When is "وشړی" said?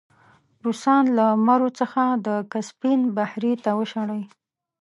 3.79-4.21